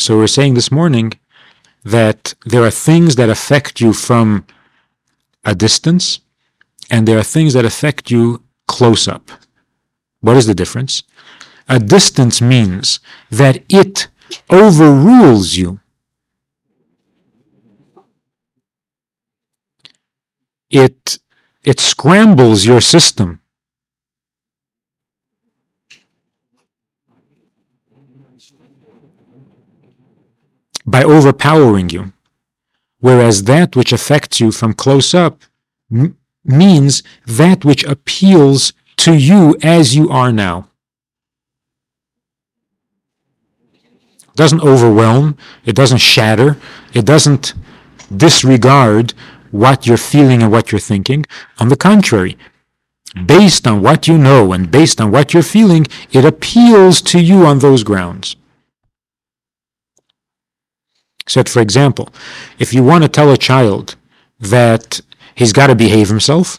[0.00, 1.12] So we're saying this morning
[1.84, 4.46] that there are things that affect you from
[5.44, 6.20] a distance,
[6.90, 9.30] and there are things that affect you close up.
[10.20, 11.02] What is the difference?
[11.68, 12.98] A distance means
[13.30, 14.08] that it
[14.48, 15.80] overrules you.
[20.70, 21.18] It,
[21.62, 23.39] it scrambles your system.
[30.90, 32.12] By overpowering you.
[33.00, 35.42] Whereas that which affects you from close up
[35.90, 40.68] m- means that which appeals to you as you are now.
[44.28, 46.56] It doesn't overwhelm, it doesn't shatter,
[46.92, 47.54] it doesn't
[48.14, 49.14] disregard
[49.50, 51.24] what you're feeling and what you're thinking.
[51.58, 52.36] On the contrary,
[53.26, 57.44] based on what you know and based on what you're feeling, it appeals to you
[57.46, 58.36] on those grounds.
[61.30, 62.08] So, for example,
[62.58, 63.94] if you want to tell a child
[64.40, 65.00] that
[65.36, 66.58] he's got to behave himself,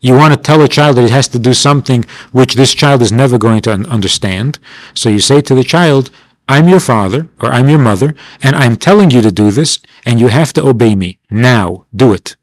[0.00, 3.02] you want to tell a child that he has to do something which this child
[3.02, 4.58] is never going to understand.
[4.94, 6.10] So you say to the child,
[6.48, 10.18] I'm your father or I'm your mother, and I'm telling you to do this, and
[10.18, 11.20] you have to obey me.
[11.30, 12.34] Now, do it.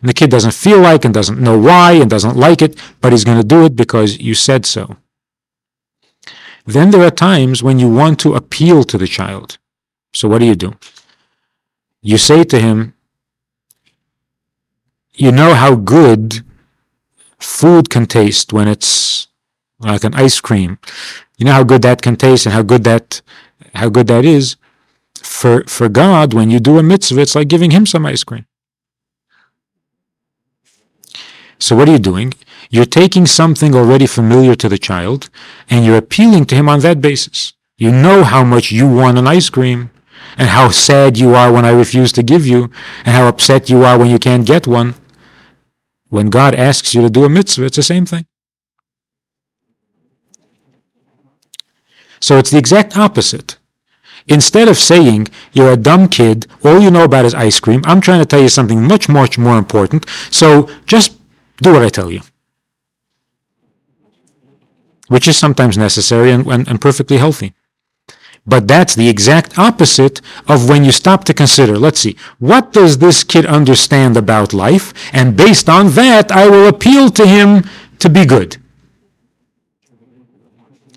[0.00, 3.12] And the kid doesn't feel like and doesn't know why and doesn't like it, but
[3.12, 4.98] he's going to do it because you said so.
[6.66, 9.56] Then there are times when you want to appeal to the child.
[10.18, 10.74] So what do you do?
[12.02, 12.94] You say to him,
[15.14, 16.40] you know how good
[17.38, 19.28] food can taste when it's
[19.78, 20.80] like an ice cream.
[21.36, 23.22] You know how good that can taste and how good that
[23.74, 24.56] how good that is.
[25.22, 28.46] For for God, when you do a mitzvah, it's like giving him some ice cream.
[31.60, 32.34] So what are you doing?
[32.70, 35.30] You're taking something already familiar to the child
[35.70, 37.52] and you're appealing to him on that basis.
[37.76, 39.90] You know how much you want an ice cream
[40.38, 42.70] and how sad you are when I refuse to give you
[43.04, 44.94] and how upset you are when you can't get one.
[46.08, 48.24] When God asks you to do a mitzvah, it's the same thing.
[52.20, 53.58] So it's the exact opposite.
[54.26, 58.00] Instead of saying, you're a dumb kid, all you know about is ice cream, I'm
[58.00, 61.16] trying to tell you something much, much more important, so just
[61.58, 62.20] do what I tell you.
[65.08, 67.54] Which is sometimes necessary and, and, and perfectly healthy.
[68.48, 72.96] But that's the exact opposite of when you stop to consider, let's see, what does
[72.96, 74.94] this kid understand about life?
[75.12, 78.56] And based on that, I will appeal to him to be good.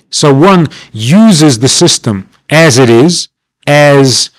[0.10, 3.28] So one uses the system as it is,
[3.68, 4.30] as,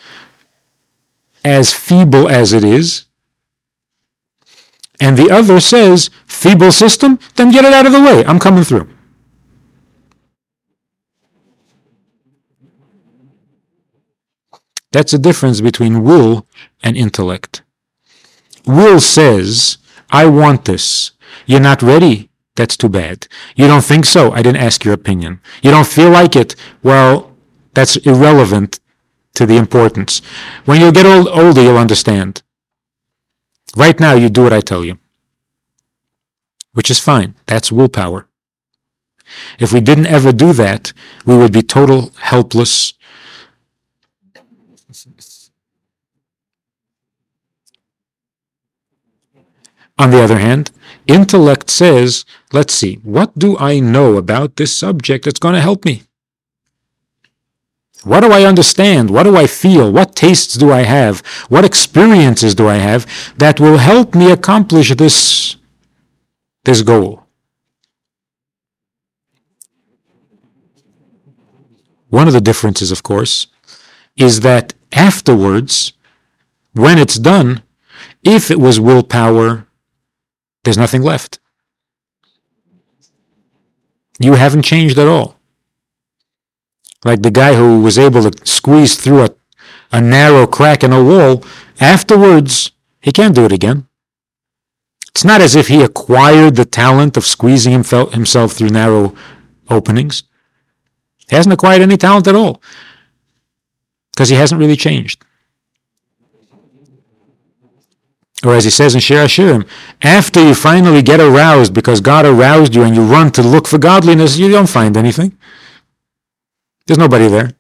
[1.44, 3.05] as feeble as it is,
[5.00, 8.25] and the other says, feeble system, then get it out of the way.
[8.25, 8.89] I'm coming through.
[14.92, 16.47] That's the difference between will
[16.82, 17.62] and intellect.
[18.66, 19.78] Will says,
[20.10, 21.12] I want this.
[21.47, 22.30] You're not ready.
[22.54, 23.26] That's too bad.
[23.56, 24.32] You don't think so?
[24.32, 25.41] I didn't ask your opinion.
[25.62, 26.54] You don't feel like it?
[26.82, 27.34] Well,
[27.75, 28.78] that's irrelevant
[29.34, 30.20] to the importance.
[30.66, 32.42] When you get old, older, you'll understand.
[33.75, 34.98] Right now, you do what I tell you,
[36.75, 37.34] which is fine.
[37.47, 38.28] That's willpower.
[39.58, 40.92] If we didn't ever do that,
[41.25, 42.92] we would be total helpless.
[50.02, 50.72] On the other hand,
[51.06, 55.84] intellect says, let's see, what do I know about this subject that's going to help
[55.84, 56.02] me?
[58.02, 59.10] What do I understand?
[59.10, 59.92] What do I feel?
[59.92, 61.20] What tastes do I have?
[61.48, 63.06] What experiences do I have
[63.38, 65.54] that will help me accomplish this,
[66.64, 67.22] this goal?
[72.08, 73.46] One of the differences, of course,
[74.16, 75.92] is that afterwards,
[76.72, 77.62] when it's done,
[78.24, 79.69] if it was willpower,
[80.64, 81.38] there's nothing left.
[84.19, 85.37] You haven't changed at all.
[87.05, 89.31] Like the guy who was able to squeeze through a,
[89.91, 91.44] a narrow crack in a wall,
[91.81, 92.70] afterwards,
[93.00, 93.88] he can't do it again.
[95.11, 99.15] It's not as if he acquired the talent of squeezing himself through narrow
[99.69, 100.23] openings.
[101.29, 102.62] He hasn't acquired any talent at all
[104.12, 105.25] because he hasn't really changed.
[108.44, 109.67] Or as he says in Shir Hashirim,
[110.03, 113.79] after you finally get aroused because God aroused you and you run to look for
[113.79, 115.39] godliness, you don't find anything.
[116.87, 117.53] There's nobody there.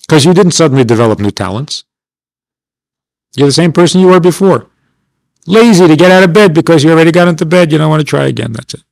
[0.00, 1.84] Because you didn't suddenly develop new talents.
[3.36, 4.66] You're the same person you were before.
[5.46, 7.70] Lazy to get out of bed because you already got into bed.
[7.70, 8.52] You don't want to try again.
[8.52, 8.82] That's it.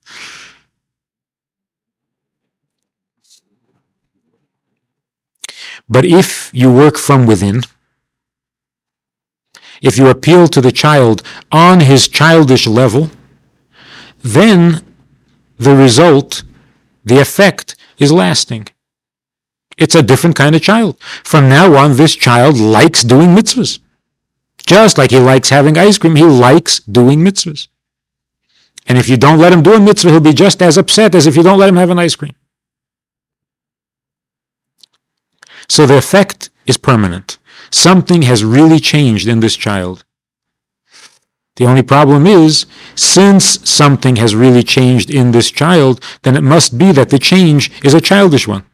[5.88, 7.62] But if you work from within,
[9.82, 11.22] if you appeal to the child
[11.52, 13.10] on his childish level,
[14.22, 14.84] then
[15.58, 16.42] the result,
[17.04, 18.68] the effect, is lasting.
[19.76, 21.00] It's a different kind of child.
[21.00, 23.78] From now on, this child likes doing mitzvahs.
[24.66, 27.68] Just like he likes having ice cream, he likes doing mitzvahs.
[28.86, 31.26] And if you don't let him do a mitzvah, he'll be just as upset as
[31.26, 32.34] if you don't let him have an ice cream.
[35.68, 37.38] So the effect is permanent.
[37.70, 40.04] Something has really changed in this child.
[41.56, 46.78] The only problem is, since something has really changed in this child, then it must
[46.78, 48.64] be that the change is a childish one.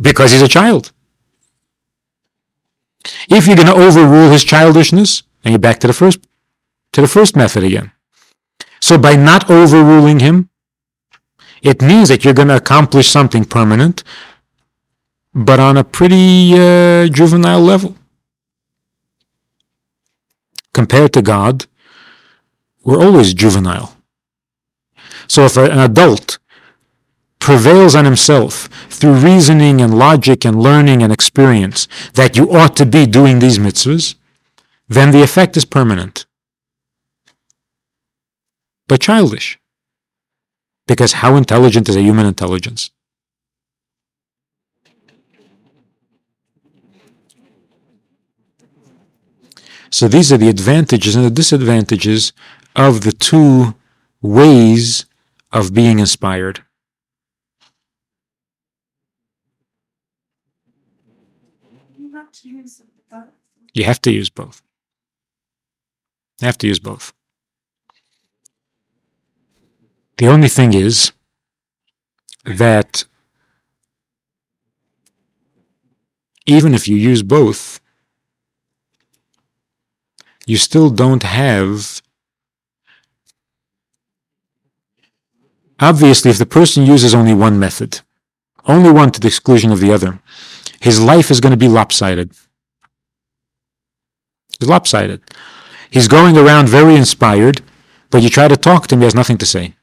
[0.00, 0.92] Because he's a child.
[3.28, 6.18] If you're going to overrule his childishness, then you're back to the first
[6.92, 7.92] to the first method again.
[8.80, 10.50] So by not overruling him,
[11.62, 14.02] it means that you're going to accomplish something permanent,
[15.34, 17.96] but on a pretty uh, juvenile level.
[20.74, 21.66] Compared to God,
[22.84, 23.96] we're always juvenile.
[25.28, 26.38] So if an adult
[27.38, 32.86] prevails on himself through reasoning and logic and learning and experience that you ought to
[32.86, 34.14] be doing these mitzvahs,
[34.88, 36.26] then the effect is permanent.
[38.88, 39.58] But childish.
[40.86, 42.90] Because how intelligent is a human intelligence?
[49.92, 52.32] So these are the advantages and the disadvantages
[52.74, 53.74] of the two
[54.22, 55.04] ways
[55.52, 56.64] of being inspired.
[63.74, 64.62] You have to use both.
[66.40, 67.12] You have to use both.
[70.16, 71.12] The only thing is
[72.46, 73.04] that
[76.46, 77.81] even if you use both,
[80.46, 82.02] you still don't have.
[85.80, 88.00] Obviously, if the person uses only one method,
[88.66, 90.20] only one to the exclusion of the other,
[90.80, 92.32] his life is going to be lopsided.
[94.58, 95.22] He's lopsided.
[95.90, 97.62] He's going around very inspired,
[98.10, 99.74] but you try to talk to him, he has nothing to say.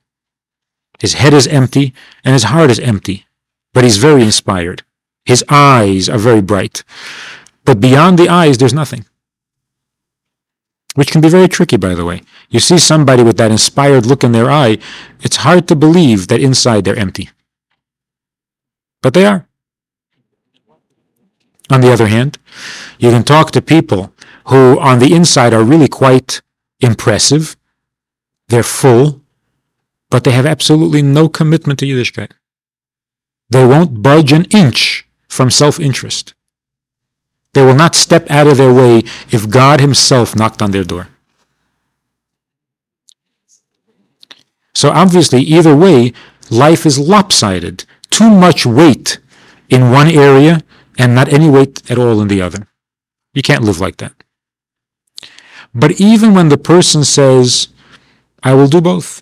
[0.99, 3.25] His head is empty and his heart is empty,
[3.73, 4.83] but he's very inspired.
[5.25, 6.83] His eyes are very bright.
[7.63, 9.05] But beyond the eyes, there's nothing
[10.99, 12.21] which can be very tricky, by the way.
[12.49, 14.79] You see somebody with that inspired look in their eye,
[15.21, 17.29] it's hard to believe that inside they're empty.
[19.01, 19.47] But they are.
[21.69, 22.37] On the other hand,
[22.97, 24.13] you can talk to people
[24.47, 26.41] who on the inside are really quite
[26.81, 27.55] impressive.
[28.49, 29.21] They're full,
[30.09, 32.31] but they have absolutely no commitment to Yiddishkeit.
[33.49, 36.33] They won't budge an inch from self-interest.
[37.53, 41.07] They will not step out of their way if God Himself knocked on their door.
[44.73, 46.13] So obviously, either way,
[46.49, 47.85] life is lopsided.
[48.09, 49.19] Too much weight
[49.69, 50.61] in one area
[50.97, 52.67] and not any weight at all in the other.
[53.33, 54.13] You can't live like that.
[55.73, 57.67] But even when the person says,
[58.41, 59.21] I will do both,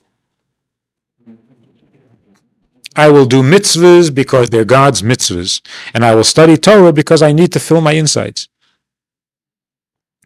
[2.97, 5.61] I will do mitzvahs because they're God's mitzvahs,
[5.93, 8.49] and I will study Torah because I need to fill my insides.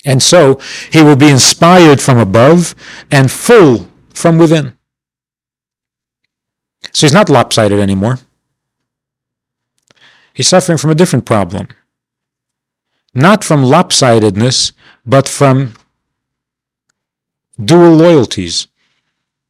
[0.06, 0.60] And so
[0.92, 2.74] he will be inspired from above
[3.12, 4.78] and full from within.
[6.94, 8.18] So he's not lopsided anymore.
[10.34, 11.68] He's suffering from a different problem.
[13.14, 14.72] Not from lopsidedness,
[15.06, 15.74] but from
[17.64, 18.68] dual loyalties.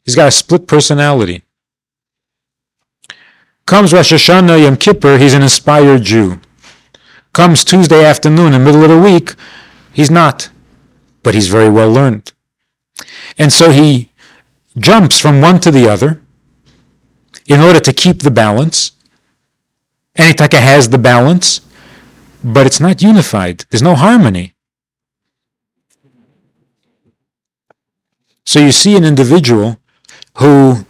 [0.04, 1.44] He's got a split personality.
[3.72, 6.42] Comes Rosh Hashanah, Yom Kippur, he's an inspired Jew.
[7.32, 9.34] Comes Tuesday afternoon, in the middle of the week,
[9.94, 10.50] he's not.
[11.24, 12.34] But he's very well learned.
[13.38, 14.12] And so he
[14.78, 16.22] jumps from one to the other
[17.48, 18.92] in order to keep the balance.
[20.18, 21.62] Anitaka has the balance,
[22.44, 23.64] but it's not unified.
[23.70, 24.54] There's no harmony.
[28.46, 29.78] So you see an individual
[30.40, 30.86] who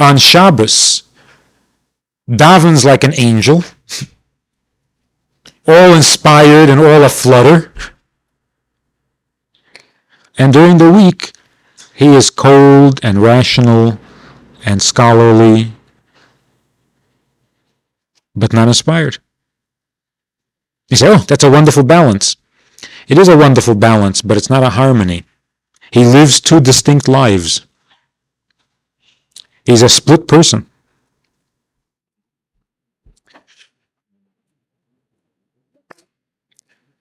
[0.00, 1.04] on Shabbos
[2.28, 3.64] davens like an angel,
[5.66, 7.72] all inspired and all aflutter.
[10.36, 11.32] And during the week,
[11.94, 13.98] he is cold and rational
[14.64, 15.72] and scholarly,
[18.36, 19.18] but not inspired.
[20.88, 22.36] You say, oh, that's a wonderful balance.
[23.08, 25.24] It is a wonderful balance, but it's not a harmony.
[25.90, 27.66] He lives two distinct lives.
[29.64, 30.66] He's a split person.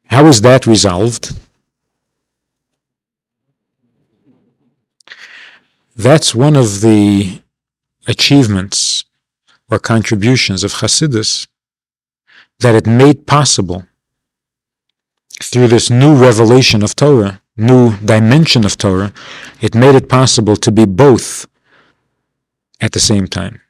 [0.08, 1.38] How is that resolved?
[5.96, 7.42] That's one of the
[8.08, 9.06] achievements
[9.70, 11.48] or contributions of Hasidus
[12.60, 13.86] that it made possible
[15.42, 19.14] through this new revelation of Torah, new dimension of Torah,
[19.62, 21.46] it made it possible to be both
[22.82, 23.62] at the same time.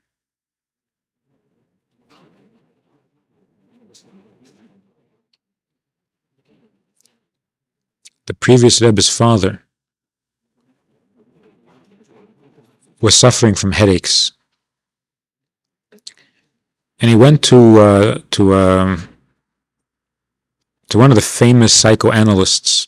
[8.27, 9.63] The previous Rebbe's father
[12.99, 14.33] was suffering from headaches.
[16.99, 19.09] And he went to uh, to um,
[20.89, 22.87] to one of the famous psychoanalysts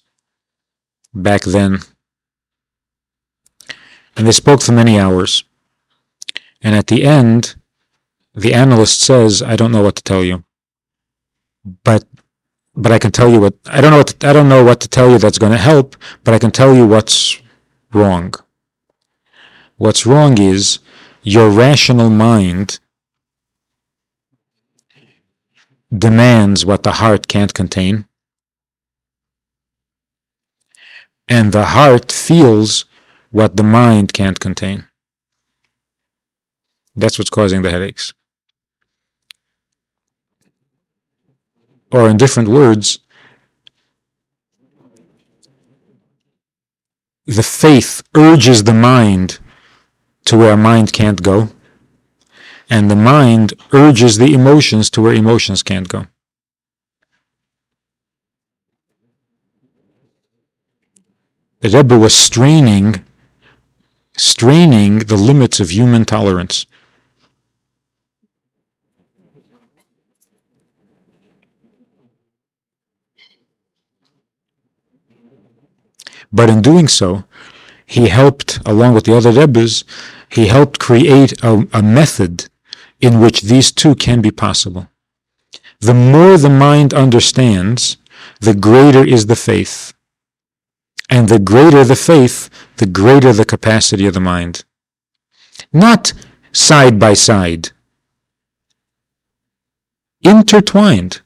[1.13, 1.79] back then,
[4.17, 5.43] and they spoke for many hours.
[6.62, 7.55] And at the end,
[8.34, 10.43] the analyst says, "I don't know what to tell you,
[11.84, 12.03] but
[12.81, 14.79] but I can tell you what I don't know what to, I don't know what
[14.81, 17.17] to tell you that's going to help, but I can tell you what's
[17.93, 18.33] wrong."
[19.77, 20.79] What's wrong is
[21.24, 22.79] your rational mind
[25.98, 28.05] demands what the heart can't contain,
[31.29, 32.86] and the heart feels
[33.31, 34.79] what the mind can't contain.
[36.95, 38.13] That's what's causing the headaches.
[41.91, 43.00] Or, in different words,
[47.25, 49.39] the faith urges the mind
[50.25, 51.50] to where mind can't go,
[52.69, 56.05] and the mind urges the emotions to where emotions can't go.
[61.62, 63.03] The Rebbe was straining,
[64.15, 66.65] straining the limits of human tolerance.
[76.31, 77.24] But in doing so,
[77.86, 79.83] he helped, along with the other Rebbes,
[80.29, 82.50] he helped create a, a method
[83.01, 84.88] in which these two can be possible.
[85.79, 87.98] The more the mind understands,
[88.41, 89.93] the greater is the faith.
[91.09, 94.65] And the greater the faith, the greater the capacity of the mind.
[95.74, 96.13] Not
[96.51, 97.69] side by side,
[100.21, 101.21] intertwined.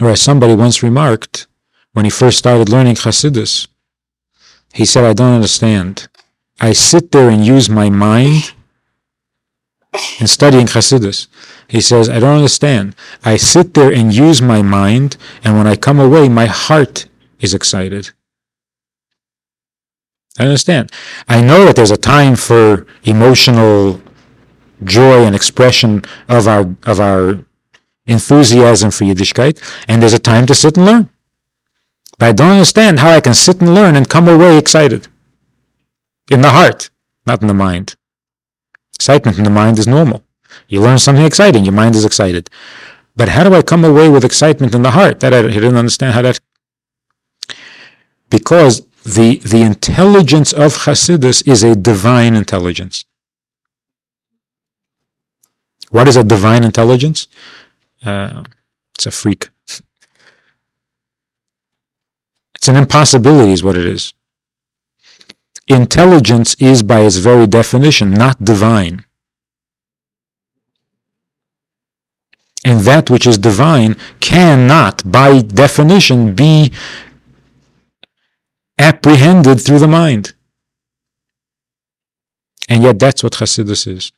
[0.00, 1.46] Or as somebody once remarked
[1.92, 3.68] when he first started learning Hasidus,
[4.72, 6.08] he said, I don't understand.
[6.60, 8.52] I sit there and use my mind
[10.20, 11.28] in studying Hasidus.
[11.68, 12.94] He says, I don't understand.
[13.24, 17.06] I sit there and use my mind, and when I come away, my heart
[17.40, 18.10] is excited.
[20.38, 20.90] I understand.
[21.28, 24.00] I know that there's a time for emotional
[24.82, 27.44] joy and expression of our of our
[28.06, 31.10] enthusiasm for Yiddishkeit, and there's a time to sit and learn.
[32.18, 35.08] But I don't understand how I can sit and learn and come away excited.
[36.30, 36.90] In the heart,
[37.26, 37.96] not in the mind.
[38.94, 40.22] Excitement in the mind is normal.
[40.68, 42.48] You learn something exciting, your mind is excited.
[43.16, 45.20] But how do I come away with excitement in the heart?
[45.20, 46.40] That I didn't understand how that.
[48.30, 53.04] Because the, the intelligence of Hasidus is a divine intelligence.
[55.90, 57.28] What is a divine intelligence?
[58.04, 59.50] It's a freak.
[62.54, 64.14] It's an impossibility, is what it is.
[65.68, 69.04] Intelligence is, by its very definition, not divine.
[72.64, 76.72] And that which is divine cannot, by definition, be
[78.78, 80.34] apprehended through the mind.
[82.68, 84.12] And yet, that's what Hasidus is.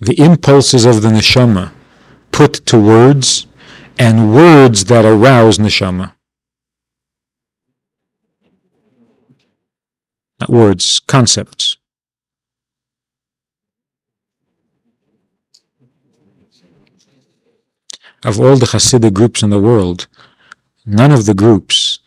[0.00, 1.72] The impulses of the neshama
[2.30, 3.46] put to words
[3.98, 6.12] and words that arouse neshama.
[10.38, 11.78] Not words, concepts.
[18.22, 20.08] Of all the Hasidic groups in the world,
[20.84, 22.00] none of the groups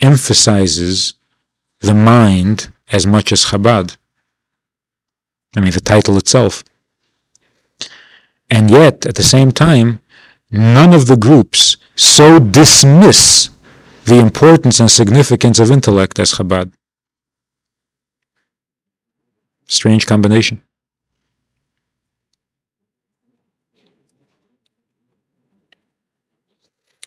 [0.00, 1.14] emphasizes
[1.80, 3.96] the mind as much as Chabad.
[5.56, 6.64] I mean, the title itself.
[8.50, 10.00] And yet, at the same time,
[10.50, 13.50] none of the groups so dismiss
[14.04, 16.72] the importance and significance of intellect as Chabad.
[19.66, 20.62] Strange combination.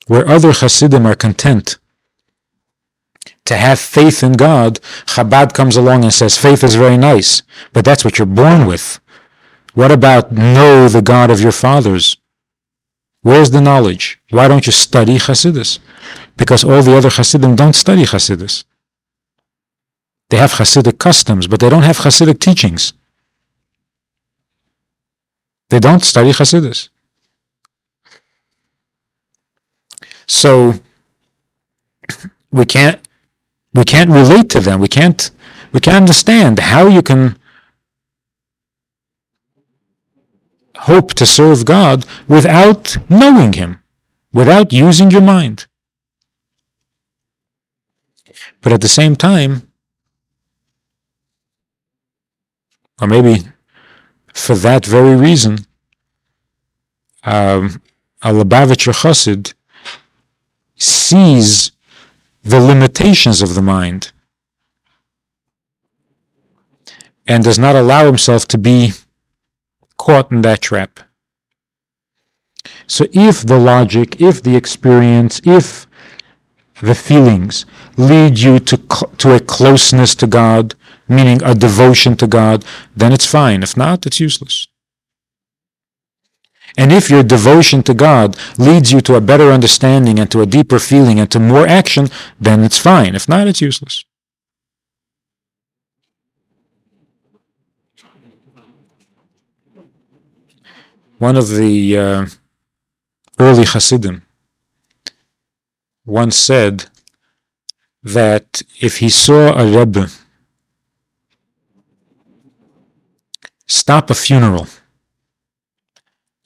[0.08, 1.77] Where other Hasidim are content
[3.46, 7.86] to have faith in God, Chabad comes along and says faith is very nice, but
[7.86, 9.00] that's what you're born with.
[9.78, 12.18] What about know the God of your fathers?
[13.22, 14.20] Where's the knowledge?
[14.32, 15.78] Why don't you study Hasidus?
[16.36, 18.64] Because all the other Hasidim don't study Hasidus.
[20.30, 22.94] They have Hasidic customs, but they don't have Hasidic teachings.
[25.70, 26.90] They don't study Hasidus.
[30.26, 30.74] So
[32.52, 33.00] we can't
[33.76, 34.80] we can't relate to them.
[34.80, 35.30] We can't
[35.72, 37.38] we can't understand how you can
[40.80, 43.80] hope to serve God without knowing Him,
[44.32, 45.68] without using your mind.
[48.62, 49.72] But at the same time,
[53.02, 53.44] or maybe
[54.34, 55.60] for that very reason,
[57.24, 57.82] um,
[58.22, 59.54] a Lubavitcher Chassid
[60.76, 61.72] sees
[62.44, 64.12] the limitations of the mind
[67.28, 68.94] and does not allow himself to be
[69.98, 71.00] caught in that trap.
[72.86, 75.88] So if the logic, if the experience, if
[76.82, 77.66] the feelings
[77.98, 78.77] lead you to,
[79.18, 80.75] to a closeness to God,
[81.08, 83.63] meaning a devotion to God, then it's fine.
[83.63, 84.68] If not, it's useless.
[86.77, 90.46] And if your devotion to God leads you to a better understanding and to a
[90.46, 93.16] deeper feeling and to more action, then it's fine.
[93.16, 94.06] If not, it's useless.
[101.20, 102.26] One of the uh,
[103.40, 104.22] early Hasidim
[106.06, 106.86] once said
[108.04, 110.08] that if he saw a Rebbe
[113.66, 114.68] stop a funeral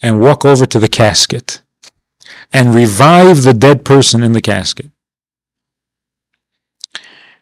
[0.01, 1.61] and walk over to the casket
[2.51, 4.89] and revive the dead person in the casket.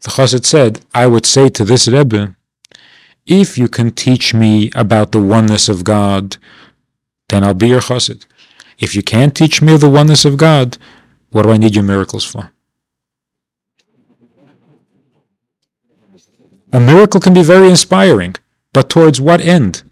[0.02, 2.36] The Chassid said, I would say to this Rebbe,
[3.26, 6.38] if you can teach me about the oneness of God,
[7.30, 8.26] then I'll be your Chassid.
[8.78, 10.78] If you can't teach me the oneness of God,
[11.32, 12.52] what do I need your miracles for?
[16.72, 18.36] A miracle can be very inspiring,
[18.74, 19.84] but towards what end?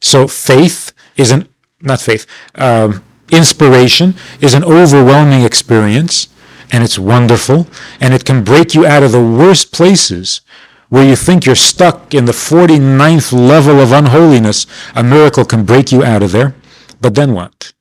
[0.00, 1.48] So faith is an
[1.80, 2.26] not faith.
[2.54, 6.28] Um, inspiration is an overwhelming experience,
[6.72, 7.66] and it's wonderful,
[8.00, 10.40] and it can break you out of the worst places
[10.88, 14.66] where you think you're stuck in the 49th level of unholiness.
[14.94, 16.54] A miracle can break you out of there.
[17.00, 17.72] But then what?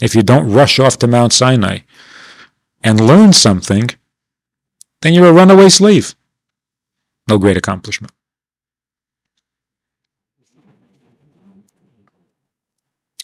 [0.00, 1.78] If you don't rush off to Mount Sinai
[2.82, 3.90] and learn something,
[5.00, 6.14] then you're a runaway slave.
[7.28, 8.12] No great accomplishment.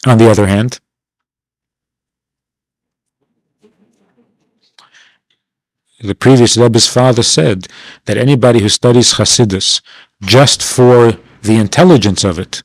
[0.05, 0.79] On the other hand,
[6.03, 7.67] the previous Rebbe's father said
[8.05, 9.81] that anybody who studies Hasidus
[10.21, 12.61] just for the intelligence of it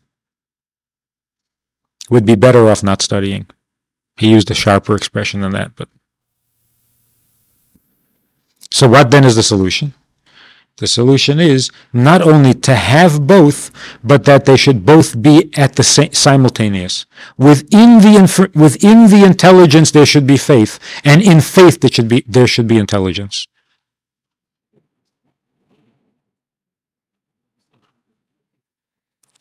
[2.11, 3.46] would be better off not studying.
[4.16, 5.88] He used a sharper expression than that, but
[8.70, 9.94] so what then is the solution?
[10.79, 13.73] The solution is not only to have both,
[14.05, 17.05] but that they should both be at the same simultaneous.
[17.37, 22.09] Within the inf- within the intelligence there should be faith, and in faith there should
[22.09, 23.49] be there should be intelligence.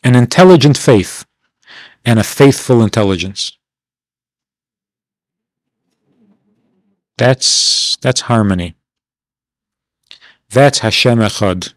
[0.03, 1.23] An intelligent faith
[2.03, 3.51] and a faithful intelligence.
[7.17, 8.76] That's that's harmony.
[10.49, 11.73] That's Hashem Echad.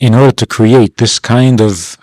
[0.00, 1.96] In order to create this kind of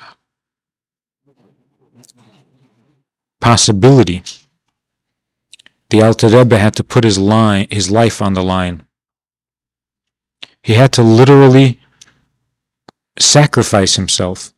[3.39, 4.23] possibility,
[5.89, 8.85] the Alter Rebbe had to put his line, his life on the line.
[10.61, 11.79] He had to literally
[13.17, 14.51] sacrifice himself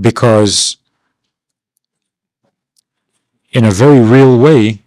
[0.00, 0.76] because
[3.52, 4.80] in a very real way,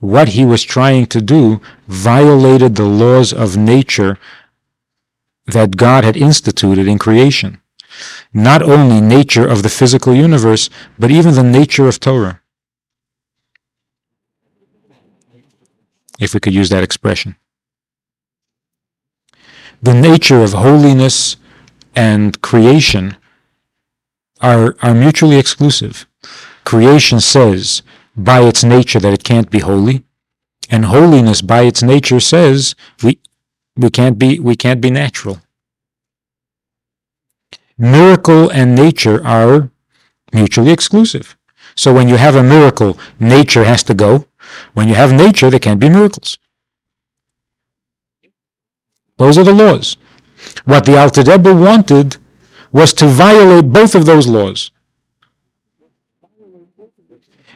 [0.00, 4.18] what he was trying to do violated the laws of nature
[5.46, 7.60] that God had instituted in creation.
[8.32, 12.40] Not only nature of the physical universe, but even the nature of Torah.
[16.18, 17.36] If we could use that expression.
[19.82, 21.36] The nature of holiness
[21.96, 23.16] and creation
[24.40, 26.06] are, are mutually exclusive.
[26.64, 27.82] Creation says,
[28.16, 30.04] by its nature that it can't be holy,
[30.70, 33.18] and holiness by its nature says we
[33.76, 35.40] we can't be we can't be natural.
[37.78, 39.70] Miracle and nature are
[40.32, 41.36] mutually exclusive.
[41.74, 44.26] So when you have a miracle, nature has to go.
[44.74, 46.38] When you have nature, there can't be miracles.
[49.16, 49.96] Those are the laws.
[50.64, 51.22] What the Alter
[51.54, 52.16] wanted
[52.72, 54.70] was to violate both of those laws.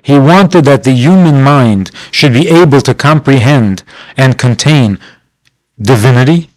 [0.04, 3.82] He wanted that the human mind should be able to comprehend
[4.18, 4.98] and contain
[5.80, 6.50] divinity,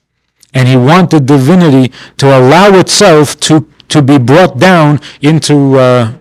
[0.53, 6.11] and he wanted divinity to allow itself to, to be brought down into, uh,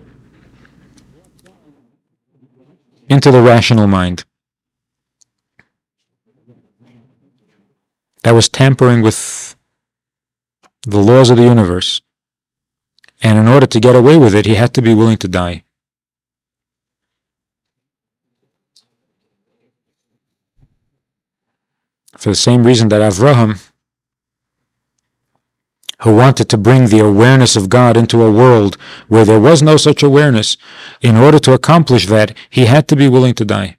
[3.09, 4.23] into the rational mind.
[8.23, 9.53] That was tampering with
[10.83, 12.01] the laws of the universe.
[13.21, 15.63] And in order to get away with it, he had to be willing to die.
[22.17, 23.71] For the same reason that Avraham,
[26.01, 28.75] who wanted to bring the awareness of God into a world
[29.07, 30.57] where there was no such awareness,
[31.01, 33.77] in order to accomplish that, he had to be willing to die.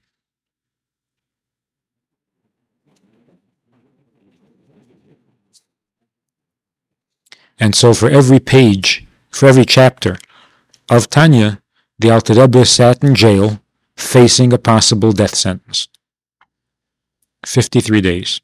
[7.61, 10.17] And so for every page, for every chapter
[10.89, 11.61] of Tanya,
[11.99, 13.61] the Alter Rebbe sat in jail
[13.97, 15.89] facing a possible death sentence.
[17.47, 18.41] 53 days.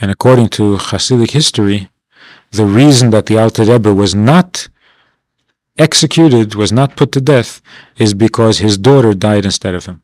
[0.00, 1.90] And according to Hasidic history,
[2.52, 4.68] the reason that the Alter Rebbe was not
[5.76, 7.60] executed, was not put to death,
[7.96, 10.02] is because his daughter died instead of him.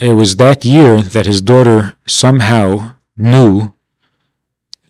[0.00, 3.74] It was that year that his daughter somehow knew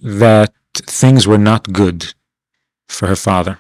[0.01, 2.15] that things were not good
[2.89, 3.59] for her father.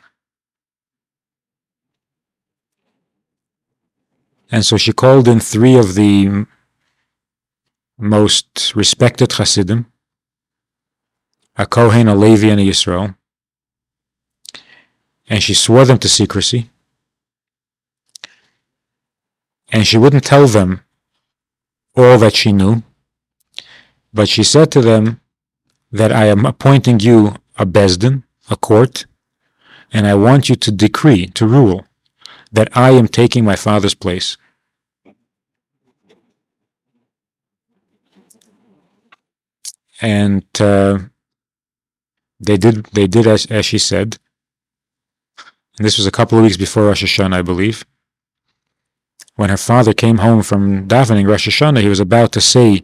[4.52, 6.46] And so she called in three of the
[7.98, 9.86] most respected Hasidim,
[11.56, 13.16] a Kohen, a Levi, and a Yisrael,
[15.28, 16.70] and she swore them to secrecy.
[19.72, 20.82] And she wouldn't tell them
[21.96, 22.82] all that she knew,
[24.12, 25.20] but she said to them
[25.92, 29.06] that I am appointing you a beis din, a court,
[29.92, 31.86] and I want you to decree, to rule,
[32.52, 34.36] that I am taking my father's place.
[40.02, 40.98] And uh,
[42.40, 42.86] they did.
[42.86, 44.16] They did as, as she said.
[45.76, 47.84] And this was a couple of weeks before Rosh Hashanah, I believe.
[49.36, 52.82] When her father came home from davening Rosh Hashanah, he was about to say,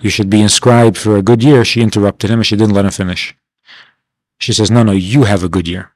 [0.00, 2.84] "You should be inscribed for a good year." She interrupted him, and she didn't let
[2.84, 3.34] him finish.
[4.38, 5.92] She says, "No, no, you have a good year."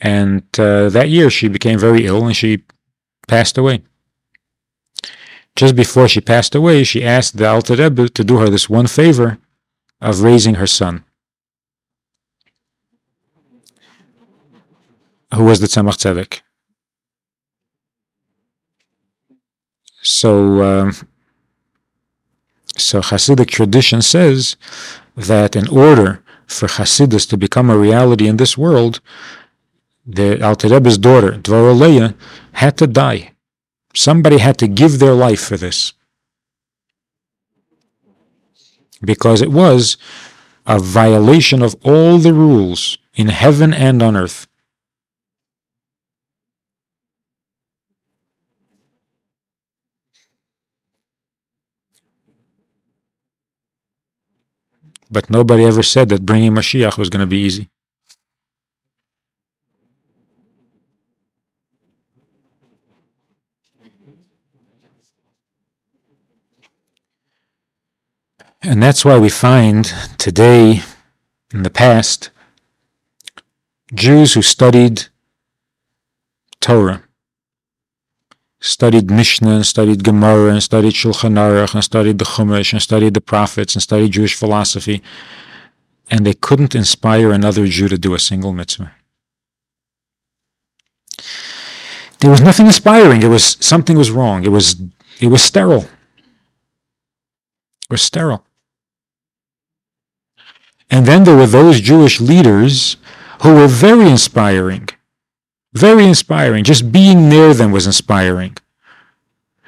[0.00, 2.64] And uh, that year, she became very ill, and she
[3.28, 3.82] passed away.
[5.54, 8.86] Just before she passed away, she asked the Alter Rebbe to do her this one
[8.86, 9.38] favor
[10.00, 11.04] of raising her son,
[15.34, 16.42] who was the Tzemach Tzedek.
[20.06, 20.92] So, um,
[22.76, 24.56] so Hasidic tradition says
[25.16, 29.00] that in order for Hasidus to become a reality in this world,
[30.06, 32.14] the Alter Rebbe's daughter, Dvorah Leah,
[32.52, 33.32] had to die.
[33.94, 35.92] Somebody had to give their life for this.
[39.02, 39.96] Because it was
[40.66, 44.46] a violation of all the rules in heaven and on earth.
[55.10, 57.70] But nobody ever said that bringing Mashiach was going to be easy.
[68.62, 69.84] And that's why we find
[70.18, 70.82] today,
[71.54, 72.30] in the past,
[73.94, 75.06] Jews who studied
[76.60, 77.05] Torah,
[78.66, 83.14] studied Mishnah, and studied Gemara, and studied Shulchan Aruch, and studied the Chumash, and studied
[83.14, 85.02] the prophets, and studied Jewish philosophy,
[86.10, 88.92] and they couldn't inspire another Jew to do a single mitzvah.
[92.20, 93.22] There was nothing inspiring.
[93.22, 94.44] It was something was wrong.
[94.44, 94.76] It was
[95.20, 95.86] it was sterile.
[97.88, 98.44] It was sterile.
[100.90, 102.96] And then there were those Jewish leaders
[103.42, 104.88] who were very inspiring.
[105.76, 106.64] Very inspiring.
[106.64, 108.56] Just being near them was inspiring.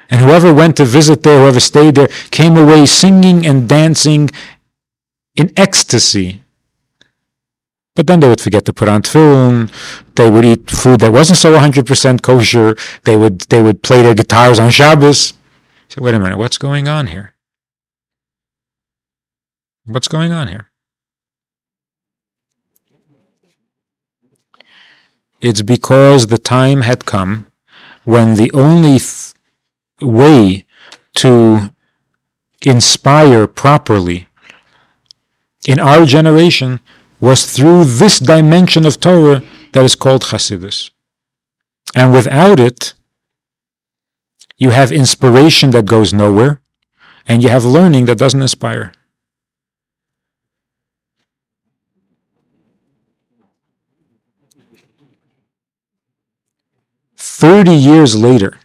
[0.09, 4.31] And whoever went to visit there, whoever stayed there, came away singing and dancing
[5.35, 6.41] in ecstasy.
[7.95, 9.71] But then they would forget to put on tefillin.
[10.15, 12.75] They would eat food that wasn't so 100% kosher.
[13.03, 15.33] They would they would play their guitars on Shabbos.
[15.89, 17.35] So wait a minute, what's going on here?
[19.85, 20.68] What's going on here?
[25.41, 27.47] It's because the time had come
[28.03, 28.99] when the only
[30.01, 30.65] way
[31.15, 31.71] to
[32.65, 34.27] inspire properly
[35.65, 36.79] in our generation
[37.21, 39.41] was through this dimension of Torah
[39.73, 40.89] that is called Hasidus.
[41.95, 42.93] And without it,
[44.57, 46.61] you have inspiration that goes nowhere,
[47.27, 48.91] and you have learning that doesn't inspire.
[57.39, 58.59] Thirty years later,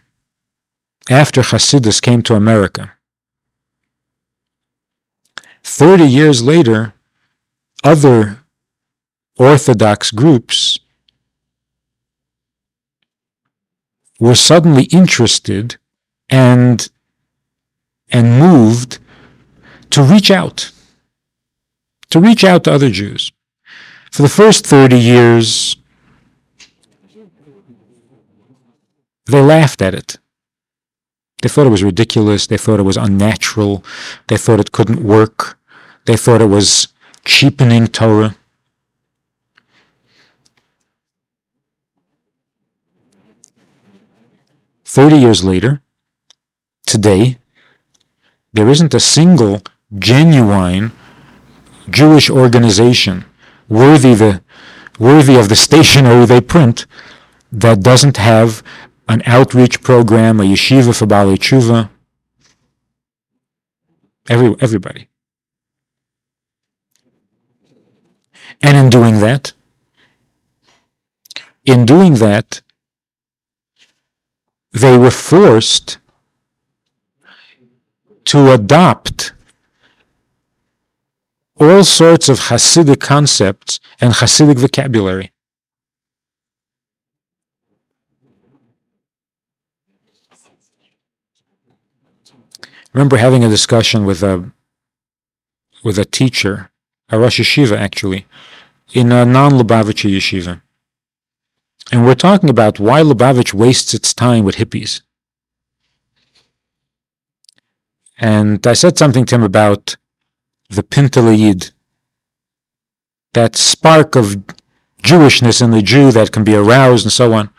[1.09, 2.91] after Hasidus came to America,
[5.63, 6.93] 30 years later,
[7.85, 8.39] other
[9.37, 10.77] Orthodox groups
[14.19, 15.77] were suddenly interested
[16.29, 16.89] and
[18.09, 18.99] and moved
[19.91, 20.73] to reach out
[22.09, 23.31] to reach out to other Jews.
[24.11, 25.77] For the first 30 years
[29.25, 30.17] they laughed at it.
[31.41, 33.83] They thought it was ridiculous, they thought it was unnatural,
[34.27, 35.57] they thought it couldn't work,
[36.05, 36.87] they thought it was
[37.23, 38.35] cheapening Torah.
[44.85, 45.81] Thirty years later,
[46.85, 47.37] today,
[48.53, 49.61] there isn't a single
[49.99, 50.93] genuine
[51.89, 53.25] Jewish organization
[53.67, 54.41] worthy the
[54.97, 56.85] worthy of the stationery they print
[57.51, 58.63] that doesn't have
[59.07, 61.89] an outreach program, a yeshiva for Baalei Tshuva.
[64.27, 65.07] Every, everybody.
[68.61, 69.53] And in doing that,
[71.65, 72.61] in doing that,
[74.71, 75.99] they were forced
[78.25, 79.33] to adopt
[81.59, 85.31] all sorts of Hasidic concepts and Hasidic vocabulary.
[92.61, 94.51] I remember having a discussion with a
[95.83, 96.71] with a teacher,
[97.09, 98.25] a Rosh Yeshiva actually,
[98.93, 100.61] in a non-Lubavitcher yeshiva.
[101.91, 105.01] And we're talking about why Lubavitch wastes its time with hippies.
[108.17, 109.97] And I said something to him about
[110.69, 111.71] the pintele Yid,
[113.33, 114.37] that spark of
[115.03, 117.51] Jewishness in the Jew that can be aroused and so on.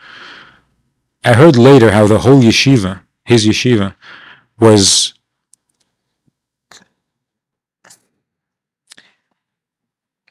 [1.23, 3.95] I heard later how the whole yeshiva, his yeshiva,
[4.59, 5.13] was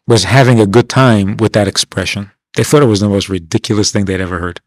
[0.06, 2.30] was having a good time with that expression.
[2.56, 4.60] They thought it was the most ridiculous thing they'd ever heard.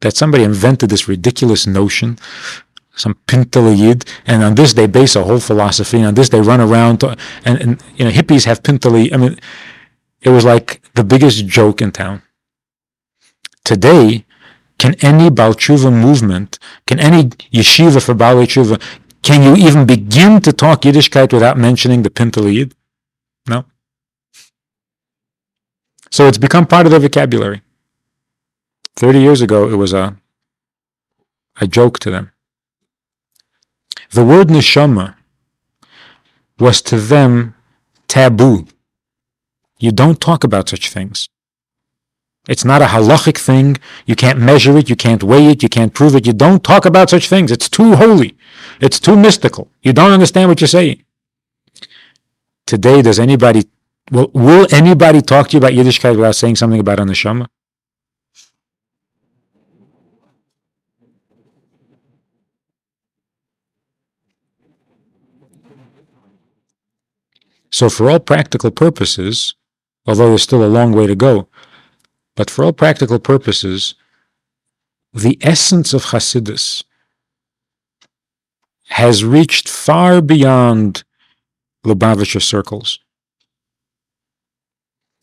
[0.00, 2.18] That somebody invented this ridiculous notion,
[2.96, 6.40] some pintele Yid, and on this they base a whole philosophy, and on this they
[6.40, 9.14] run around, to, and, and you know hippies have pintele Yid.
[9.14, 9.38] I mean,
[10.20, 12.22] it was like the biggest joke in town.
[13.64, 14.26] Today,
[14.78, 18.82] can any Baal Tshuva movement, can any yeshiva for Baalei Tshuva,
[19.22, 22.74] can you even begin to talk Yiddishkeit without mentioning the pintele Yid?
[23.46, 23.64] No.
[26.10, 27.62] So it's become part of their vocabulary.
[28.96, 30.16] 30 years ago, it was a,
[31.60, 32.30] a joke to them.
[34.10, 35.14] The word neshama
[36.58, 37.54] was to them
[38.08, 38.66] taboo.
[39.78, 41.28] You don't talk about such things.
[42.48, 43.78] It's not a halachic thing.
[44.04, 44.90] You can't measure it.
[44.90, 45.62] You can't weigh it.
[45.62, 46.26] You can't prove it.
[46.26, 47.50] You don't talk about such things.
[47.50, 48.36] It's too holy.
[48.80, 49.68] It's too mystical.
[49.82, 51.04] You don't understand what you're saying.
[52.66, 53.68] Today, does anybody,
[54.10, 57.48] will, will anybody talk to you about Yiddishkeit without saying something about a neshama?
[67.70, 69.54] So, for all practical purposes,
[70.06, 71.48] although there's still a long way to go,
[72.36, 73.94] but for all practical purposes,
[75.12, 76.84] the essence of Hasidus
[78.88, 81.02] has reached far beyond
[81.84, 82.98] Lubavitcher circles.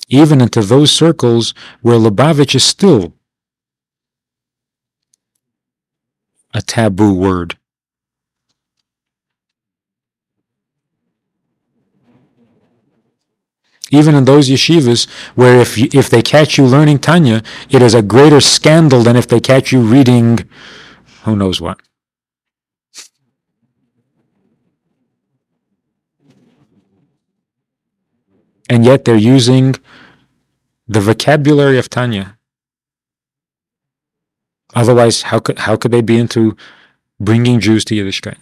[0.07, 3.13] Even into those circles where Lubavitch is still
[6.53, 7.57] a taboo word.
[13.91, 17.95] Even in those yeshivas where if, you, if they catch you learning Tanya, it is
[17.95, 20.39] a greater scandal than if they catch you reading
[21.23, 21.79] who knows what.
[28.69, 29.75] And yet they're using
[30.87, 32.37] the vocabulary of Tanya.
[34.75, 36.55] Otherwise, how could how could they be into
[37.19, 38.37] bringing Jews to Yiddishkeit?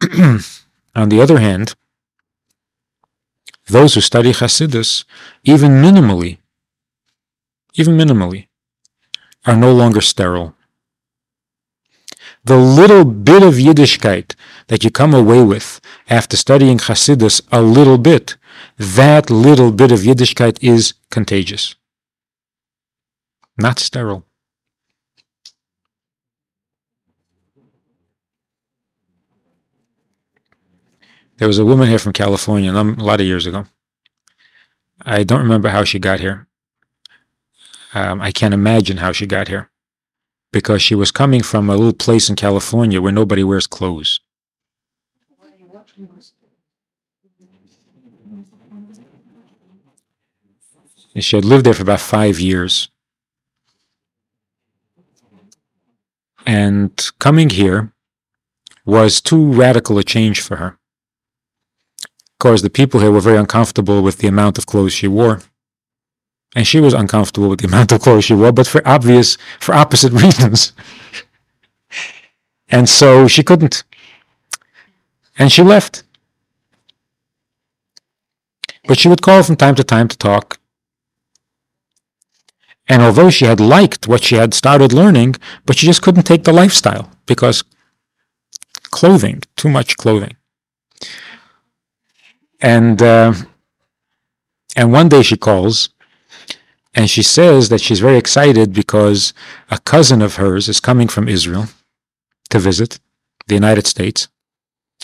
[0.96, 1.74] On the other hand,
[3.68, 5.04] those who study Hasidus,
[5.44, 6.38] even minimally,
[7.74, 8.48] even minimally,
[9.46, 10.56] are no longer sterile.
[12.50, 14.34] The little bit of Yiddishkeit
[14.66, 18.36] that you come away with after studying Hasidus a little bit,
[18.76, 21.76] that little bit of Yiddishkeit is contagious,
[23.56, 24.24] not sterile.
[31.36, 33.66] There was a woman here from California a lot of years ago.
[35.02, 36.48] I don't remember how she got here.
[37.94, 39.69] Um, I can't imagine how she got here
[40.52, 44.20] because she was coming from a little place in California where nobody wears clothes.
[51.14, 52.88] And she had lived there for about five years.
[56.46, 57.92] And coming here
[58.84, 60.78] was too radical a change for her
[62.34, 65.42] Of course, the people here were very uncomfortable with the amount of clothes she wore.
[66.54, 69.74] And she was uncomfortable with the amount of clothes she wore, but for obvious, for
[69.74, 70.72] opposite reasons.
[72.68, 73.84] and so she couldn't.
[75.38, 76.02] And she left.
[78.86, 80.58] But she would call from time to time to talk.
[82.88, 86.42] And although she had liked what she had started learning, but she just couldn't take
[86.42, 87.62] the lifestyle because
[88.90, 90.36] clothing, too much clothing.
[92.60, 93.32] And uh,
[94.76, 95.90] and one day she calls
[96.94, 99.32] and she says that she's very excited because
[99.70, 101.66] a cousin of hers is coming from Israel
[102.50, 102.98] to visit
[103.46, 104.28] the United States.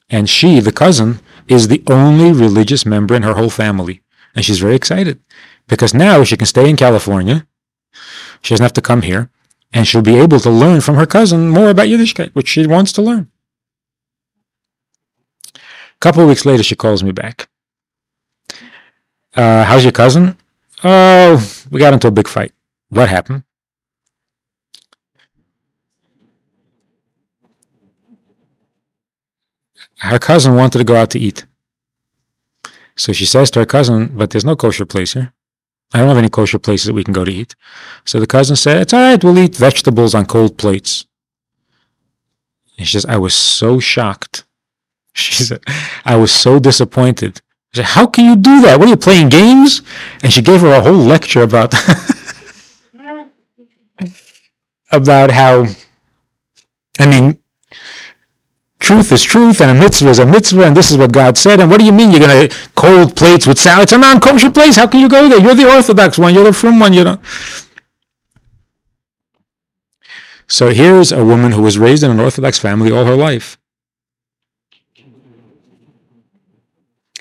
[0.08, 4.02] And she, the cousin, is the only religious member in her whole family.
[4.34, 5.20] And she's very excited
[5.68, 7.46] because now she can stay in California.
[8.42, 9.30] She doesn't have to come here.
[9.72, 12.92] And she'll be able to learn from her cousin more about Yiddishkeit, which she wants
[12.92, 13.30] to learn.
[15.54, 17.48] A couple of weeks later, she calls me back.
[19.34, 20.36] Uh, how's your cousin?
[20.84, 22.52] Oh, we got into a big fight.
[22.88, 23.42] What happened?
[30.00, 30.08] Hmm.
[30.08, 31.46] Her cousin wanted to go out to eat.
[32.96, 35.32] So she says to her cousin, but there's no kosher place here.
[35.92, 37.54] I don't have any kosher places that we can go to eat.
[38.04, 41.06] So the cousin said, It's all right, we'll eat vegetables on cold plates.
[42.78, 44.44] And she says, I was so shocked
[45.16, 45.62] she said,
[46.04, 47.40] I was so disappointed.
[47.76, 48.78] I said, How can you do that?
[48.78, 49.82] What are you playing games?
[50.22, 51.74] And she gave her a whole lecture about
[54.90, 55.66] about how
[56.98, 57.38] I mean
[58.78, 61.60] truth is truth and a mitzvah is a mitzvah and this is what God said.
[61.60, 63.82] And what do you mean you're gonna cold plates with salad?
[63.82, 64.76] It's a non kosher place.
[64.76, 65.40] How can you go there?
[65.40, 67.20] You're the Orthodox one, you're the frum one, you know.
[70.48, 73.58] So here's a woman who was raised in an Orthodox family all her life.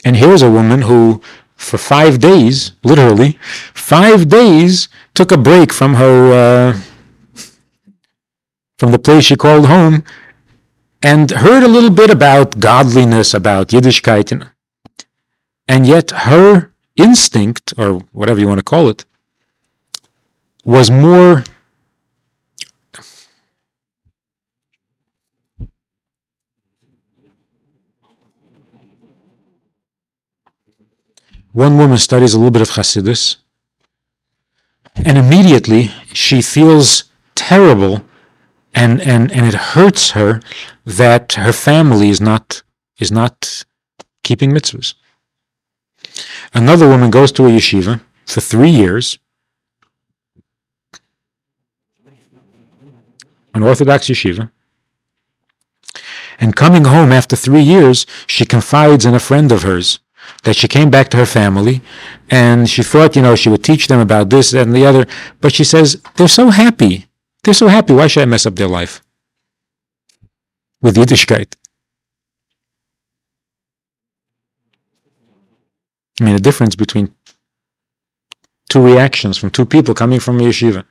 [0.05, 1.21] And here's a woman who,
[1.55, 3.39] for five days, literally,
[3.73, 6.79] five days, took a break from her, uh,
[8.77, 10.03] from the place she called home,
[11.01, 14.47] and heard a little bit about godliness, about Yiddishkeit.
[15.67, 19.05] And yet her instinct, or whatever you want to call it,
[20.63, 21.43] was more
[31.55, 33.37] One woman studies a little bit of Hasidus,
[34.93, 38.03] and immediately she feels terrible
[38.73, 40.41] and, and, and it hurts her
[40.85, 42.61] that her family is not
[42.99, 43.63] is not
[44.21, 44.95] keeping mitzvahs.
[46.53, 49.17] Another woman goes to a yeshiva for three years,
[53.53, 54.51] an Orthodox yeshiva,
[56.37, 59.99] and coming home after three years, she confides in a friend of hers
[60.43, 61.81] that she came back to her family
[62.29, 65.05] and she thought, you know, she would teach them about this and the other.
[65.41, 67.07] But she says, they're so happy.
[67.43, 67.93] They're so happy.
[67.93, 69.01] Why should I mess up their life?
[70.81, 71.55] With Yiddishkeit.
[76.19, 77.13] I mean, the difference between
[78.69, 80.85] two reactions from two people coming from yeshiva.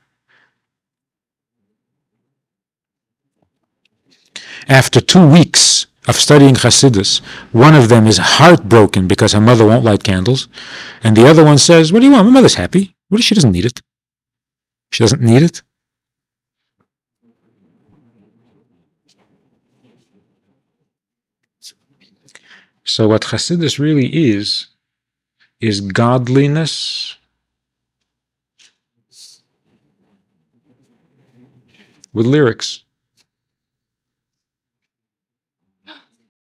[4.67, 9.83] After two weeks of studying Hasidus, one of them is heartbroken because her mother won't
[9.83, 10.47] light candles,
[11.03, 12.27] and the other one says, What do you want?
[12.27, 12.95] My mother's happy.
[13.09, 13.81] What if she doesn't need it?
[14.91, 15.61] She doesn't need it?
[22.87, 24.67] So, what Hasidus really is,
[25.59, 27.17] is godliness
[32.13, 32.84] with lyrics.